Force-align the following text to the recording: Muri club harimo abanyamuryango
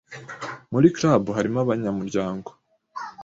Muri 0.71 0.87
club 0.95 1.23
harimo 1.37 1.57
abanyamuryango 1.61 2.49